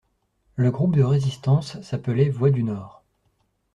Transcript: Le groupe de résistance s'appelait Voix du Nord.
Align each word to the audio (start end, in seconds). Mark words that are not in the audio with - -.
Le 0.55 0.71
groupe 0.71 0.95
de 0.95 1.03
résistance 1.03 1.79
s'appelait 1.83 2.29
Voix 2.31 2.49
du 2.49 2.63
Nord. 2.63 3.03